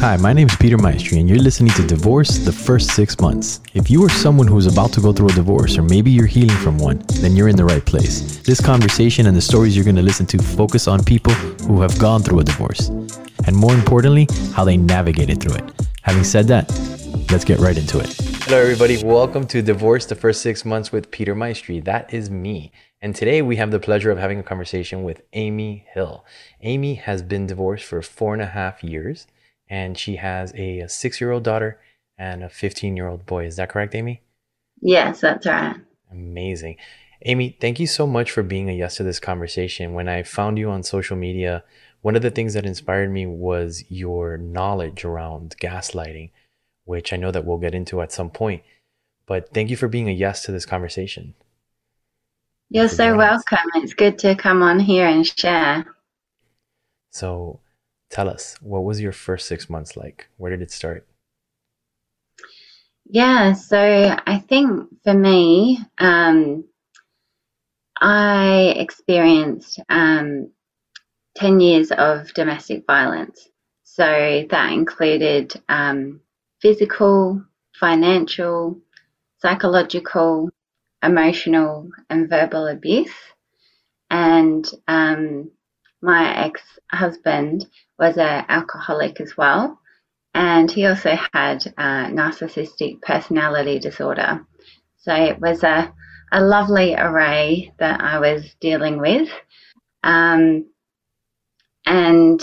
[0.00, 3.60] Hi, my name is Peter Maestri, and you're listening to Divorce the First Six Months.
[3.74, 6.56] If you are someone who's about to go through a divorce, or maybe you're healing
[6.56, 8.38] from one, then you're in the right place.
[8.38, 11.34] This conversation and the stories you're going to listen to focus on people
[11.66, 12.88] who have gone through a divorce,
[13.46, 15.70] and more importantly, how they navigated through it.
[16.00, 16.66] Having said that,
[17.30, 18.08] let's get right into it.
[18.44, 19.04] Hello, everybody.
[19.04, 21.84] Welcome to Divorce the First Six Months with Peter Maestri.
[21.84, 22.72] That is me.
[23.02, 26.24] And today we have the pleasure of having a conversation with Amy Hill.
[26.62, 29.26] Amy has been divorced for four and a half years
[29.70, 31.80] and she has a, six year old daughter
[32.18, 33.46] and a 15 year old boy.
[33.46, 34.20] Is that correct, Amy?
[34.82, 35.76] Yes, that's right.
[36.10, 36.76] Amazing.
[37.24, 39.94] Amy, thank you so much for being a yes to this conversation.
[39.94, 41.62] When I found you on social media,
[42.02, 46.30] one of the things that inspired me was your knowledge around gaslighting,
[46.84, 48.62] which I know that we'll get into at some point.
[49.26, 51.34] But thank you for being a yes to this conversation.
[52.70, 53.58] You're so welcome.
[53.76, 55.84] It's good to come on here and share.
[57.10, 57.60] So,
[58.10, 60.28] tell us what was your first six months like?
[60.36, 61.06] Where did it start?
[63.06, 66.64] Yeah so i think for me um,
[68.00, 70.50] i experienced um,
[71.36, 73.48] 10 years of domestic violence.
[73.82, 76.20] So that included um,
[76.60, 77.42] physical
[77.74, 78.78] financial
[79.38, 80.50] psychological
[81.02, 83.14] emotional and verbal abuse.
[84.10, 85.50] And um,
[86.02, 87.66] my ex-husband
[87.98, 89.78] was an alcoholic as well,
[90.34, 94.46] and he also had a narcissistic personality disorder.
[94.98, 95.92] So it was a,
[96.32, 99.28] a lovely array that I was dealing with.
[100.02, 100.66] Um,
[101.86, 102.40] and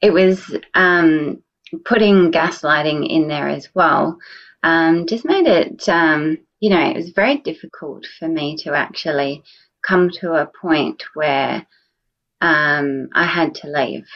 [0.00, 1.42] it was um,
[1.84, 4.18] putting gaslighting in there as well,
[4.62, 9.42] um, just made it, um, you know, it was very difficult for me to actually
[9.82, 11.66] come to a point where
[12.40, 14.06] um, I had to leave.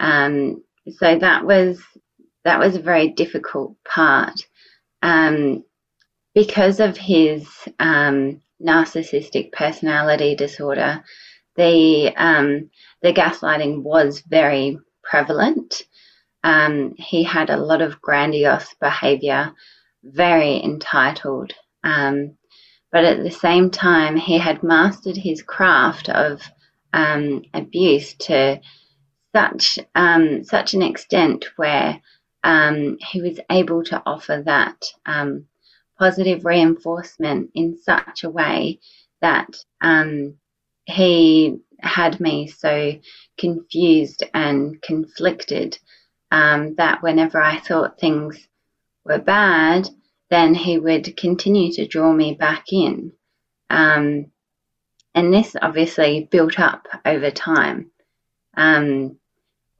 [0.00, 0.62] Um,
[0.98, 1.80] so that was
[2.44, 4.46] that was a very difficult part
[5.02, 5.64] um,
[6.34, 7.48] because of his
[7.80, 11.02] um, narcissistic personality disorder.
[11.56, 12.70] The um,
[13.02, 15.82] the gaslighting was very prevalent.
[16.44, 19.52] Um, he had a lot of grandiose behaviour,
[20.04, 21.52] very entitled.
[21.82, 26.42] but at the same time, he had mastered his craft of
[26.92, 28.60] um, abuse to
[29.34, 32.00] such um, such an extent where
[32.42, 35.46] um, he was able to offer that um,
[35.98, 38.78] positive reinforcement in such a way
[39.20, 40.34] that um,
[40.84, 42.92] he had me so
[43.38, 45.78] confused and conflicted
[46.30, 48.48] um, that whenever I thought things
[49.04, 49.88] were bad,
[50.30, 53.12] then he would continue to draw me back in.
[53.70, 54.32] Um,
[55.16, 57.90] and this obviously built up over time.
[58.56, 59.18] Um,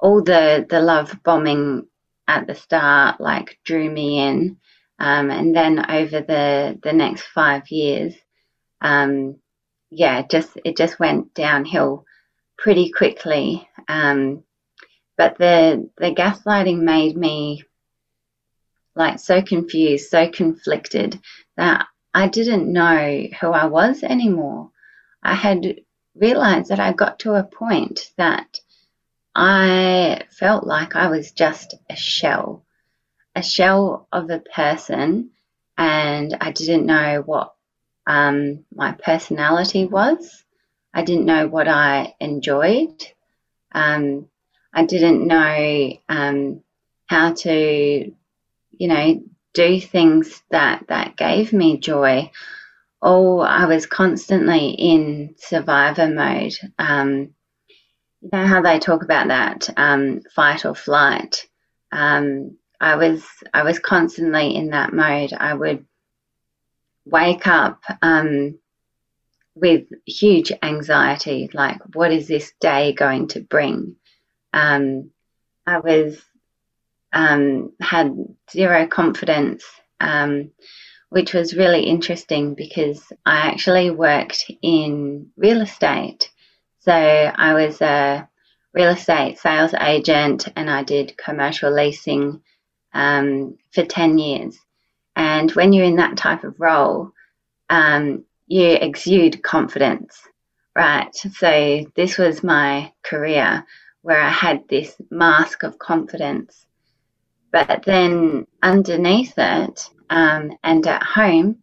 [0.01, 1.87] all the the love bombing
[2.27, 4.57] at the start like drew me in,
[4.99, 8.15] um, and then over the the next five years,
[8.81, 9.37] um,
[9.91, 12.05] yeah, just it just went downhill
[12.59, 13.69] pretty quickly.
[13.89, 14.43] Um,
[15.19, 17.63] but the the gaslighting made me
[18.95, 21.21] like so confused, so conflicted
[21.59, 24.71] that I didn't know who I was anymore.
[25.27, 25.81] I had
[26.15, 28.61] realized that I got to a point that
[29.35, 32.65] I felt like I was just a shell,
[33.35, 35.31] a shell of a person,
[35.77, 37.55] and I didn't know what
[38.07, 40.45] um, my personality was.
[40.95, 43.05] I didn't know what I enjoyed.
[43.73, 44.29] Um,
[44.73, 46.63] I didn't know um,
[47.07, 48.13] how to,
[48.79, 49.23] you know,
[49.55, 52.31] do things that that gave me joy
[53.03, 56.55] oh, I was constantly in survivor mode.
[56.79, 57.35] Um,
[58.21, 61.47] you know how they talk about that um, fight or flight.
[61.93, 63.25] Um, I was
[63.55, 65.33] I was constantly in that mode.
[65.33, 65.87] I would
[67.05, 68.59] wake up um,
[69.55, 73.97] with huge anxiety, like what is this day going to bring?
[74.53, 75.11] Um,
[75.67, 76.21] I was
[77.13, 78.15] um, had
[78.51, 79.65] zero confidence.
[80.01, 80.51] Um,
[81.09, 86.31] which was really interesting because I actually worked in real estate.
[86.81, 88.29] So I was a
[88.75, 92.43] real estate sales agent and I did commercial leasing
[92.93, 94.59] um, for 10 years.
[95.15, 97.13] And when you're in that type of role,
[97.71, 100.21] um, you exude confidence,
[100.77, 101.15] right?
[101.15, 103.65] So this was my career
[104.03, 106.67] where I had this mask of confidence.
[107.51, 111.63] But then underneath it, um, and at home,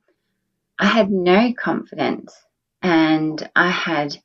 [0.80, 2.36] I had no confidence
[2.82, 4.18] and I had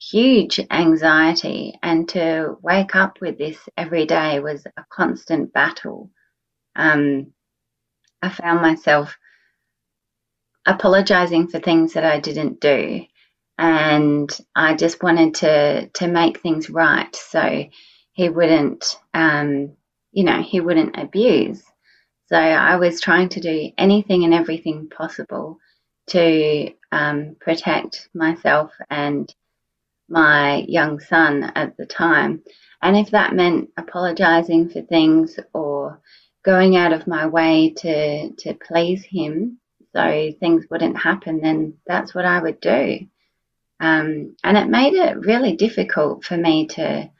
[0.00, 6.10] huge anxiety, and to wake up with this every day was a constant battle.
[6.74, 7.32] Um,
[8.22, 9.16] I found myself
[10.66, 13.04] apologizing for things that I didn't do,
[13.58, 17.64] and I just wanted to to make things right so
[18.12, 19.76] he wouldn't, um,
[20.12, 21.62] you know, he wouldn't abuse.
[22.28, 25.58] So I was trying to do anything and everything possible
[26.08, 29.32] to um, protect myself and
[30.08, 32.42] my young son at the time.
[32.82, 36.00] And if that meant apologizing for things or
[36.44, 39.58] going out of my way to, to please him
[39.92, 43.00] so things wouldn't happen, then that's what I would do.
[43.80, 47.10] Um, and it made it really difficult for me to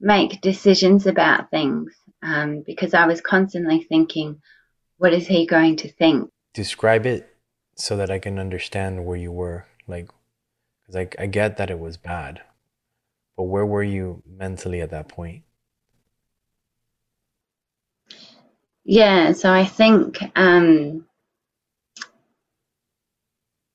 [0.00, 1.92] make decisions about things
[2.22, 4.40] um, because I was constantly thinking,
[4.96, 6.30] what is he going to think?
[6.54, 7.36] Describe it
[7.76, 9.66] so that I can understand where you were.
[9.86, 10.10] Like,
[10.80, 12.42] because I, I get that it was bad,
[13.36, 15.44] but where were you mentally at that point?
[18.84, 21.04] Yeah, so I think um,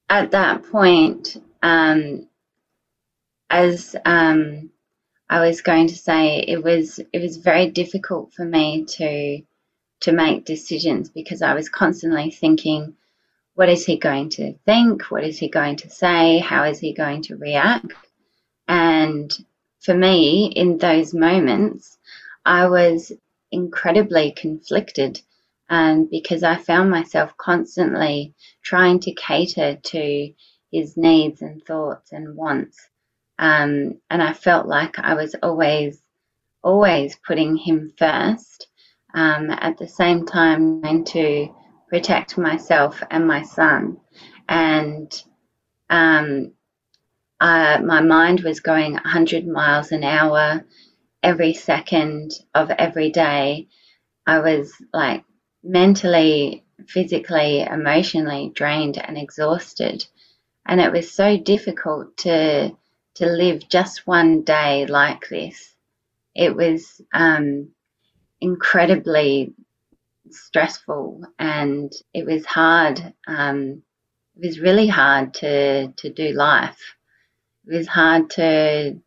[0.10, 2.28] at that point, um,
[3.50, 4.72] as um,
[5.34, 9.42] I was going to say, it was it was very difficult for me to
[10.02, 12.94] to make decisions because I was constantly thinking,
[13.56, 15.10] what is he going to think?
[15.10, 16.38] What is he going to say?
[16.38, 17.94] How is he going to react?
[18.68, 19.36] And
[19.80, 21.98] for me, in those moments,
[22.46, 23.12] I was
[23.52, 25.20] incredibly conflicted
[25.68, 30.34] um, because I found myself constantly trying to cater to
[30.72, 32.88] his needs and thoughts and wants.
[33.44, 36.02] Um, and I felt like I was always,
[36.64, 38.68] always putting him first.
[39.14, 41.54] Um, at the same time, trying to
[41.90, 43.98] protect myself and my son.
[44.48, 45.12] And
[45.90, 46.54] um,
[47.42, 50.64] uh, my mind was going 100 miles an hour
[51.22, 53.68] every second of every day.
[54.26, 55.26] I was like
[55.62, 60.06] mentally, physically, emotionally drained and exhausted.
[60.66, 62.72] And it was so difficult to
[63.16, 65.76] to live just one day like this.
[66.36, 67.70] It was um,
[68.42, 69.54] incredibly
[70.30, 73.14] stressful and it was hard.
[73.28, 73.84] Um,
[74.36, 76.80] it was really hard to, to do life.
[77.68, 79.00] It was hard to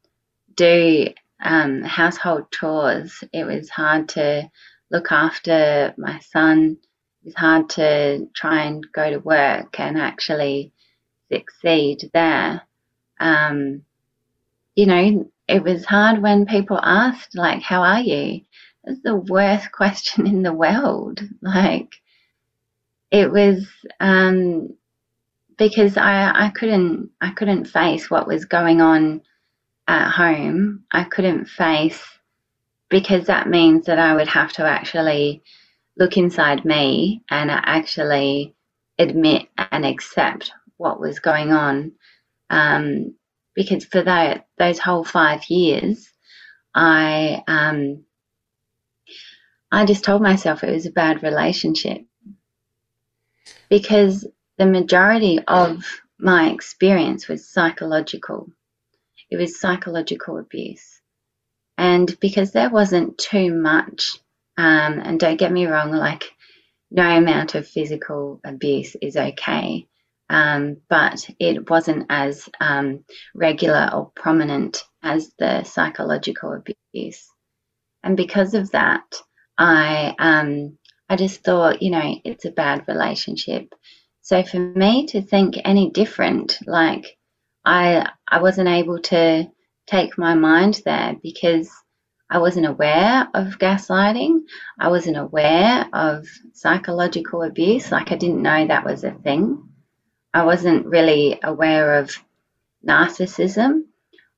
[0.54, 1.08] do
[1.42, 3.24] um, household chores.
[3.32, 4.50] It was hard to
[4.90, 6.78] look after my son.
[7.22, 10.72] It was hard to try and go to work and actually
[11.30, 12.62] succeed there.
[13.18, 13.82] Um,
[14.76, 18.42] you know, it was hard when people asked, like, how are you?
[18.84, 21.20] It's the worst question in the world.
[21.42, 21.94] Like,
[23.10, 23.66] it was,
[23.98, 24.76] um,
[25.58, 29.22] because I, I couldn't, I couldn't face what was going on
[29.88, 30.84] at home.
[30.92, 32.02] I couldn't face,
[32.90, 35.42] because that means that I would have to actually
[35.96, 38.54] look inside me and actually
[38.98, 41.92] admit and accept what was going on.
[42.50, 43.14] Um,
[43.56, 46.12] because for that those whole five years,
[46.74, 48.04] I um,
[49.72, 52.02] I just told myself it was a bad relationship.
[53.68, 55.84] Because the majority of
[56.18, 58.48] my experience was psychological.
[59.28, 61.00] It was psychological abuse,
[61.76, 64.12] and because there wasn't too much,
[64.56, 66.30] um, and don't get me wrong, like
[66.90, 69.88] no amount of physical abuse is okay
[70.28, 73.04] um, but it wasn't as um,
[73.34, 77.28] regular or prominent as the psychological abuse.
[78.02, 79.04] And because of that,
[79.58, 80.78] I um,
[81.08, 83.72] I just thought, you know, it's a bad relationship.
[84.22, 87.16] So for me to think any different, like
[87.64, 89.48] I I wasn't able to
[89.86, 91.70] take my mind there because
[92.28, 94.40] I wasn't aware of gaslighting.
[94.80, 97.92] I wasn't aware of psychological abuse.
[97.92, 99.68] Like I didn't know that was a thing.
[100.36, 102.14] I wasn't really aware of
[102.86, 103.84] narcissism.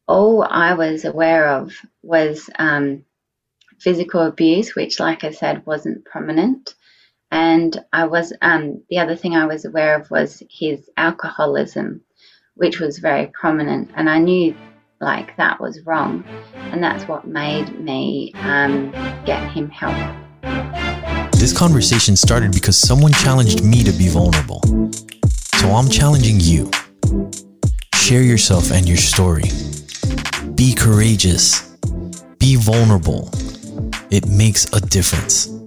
[0.07, 3.05] All I was aware of was um,
[3.81, 6.77] physical abuse, which, like I said, wasn't prominent.
[7.33, 12.03] And I was um, the other thing I was aware of was his alcoholism,
[12.55, 14.57] which was very prominent, and I knew
[15.01, 16.23] like that was wrong,
[16.71, 18.93] and that's what made me um,
[19.27, 19.97] get him help.
[21.33, 24.63] This conversation started because someone challenged me to be vulnerable.
[25.59, 26.71] So I'm challenging you.
[27.97, 29.51] Share yourself and your story.
[30.55, 31.77] Be courageous.
[32.39, 33.29] Be vulnerable.
[34.13, 35.58] It makes a difference.